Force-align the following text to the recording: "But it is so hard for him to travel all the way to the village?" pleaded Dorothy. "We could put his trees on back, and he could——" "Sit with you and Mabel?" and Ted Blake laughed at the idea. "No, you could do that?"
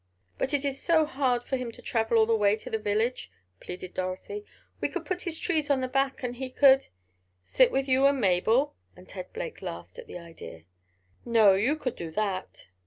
"But 0.39 0.51
it 0.55 0.65
is 0.65 0.81
so 0.81 1.05
hard 1.05 1.43
for 1.43 1.57
him 1.57 1.71
to 1.73 1.79
travel 1.83 2.17
all 2.17 2.25
the 2.25 2.35
way 2.35 2.55
to 2.55 2.71
the 2.71 2.79
village?" 2.79 3.31
pleaded 3.59 3.93
Dorothy. 3.93 4.43
"We 4.79 4.89
could 4.89 5.05
put 5.05 5.21
his 5.21 5.39
trees 5.39 5.69
on 5.69 5.87
back, 5.89 6.23
and 6.23 6.37
he 6.37 6.49
could——" 6.49 6.87
"Sit 7.43 7.71
with 7.71 7.87
you 7.87 8.07
and 8.07 8.19
Mabel?" 8.19 8.75
and 8.95 9.07
Ted 9.07 9.31
Blake 9.31 9.61
laughed 9.61 9.99
at 9.99 10.07
the 10.07 10.17
idea. 10.17 10.63
"No, 11.23 11.53
you 11.53 11.75
could 11.75 11.95
do 11.95 12.09
that?" 12.09 12.65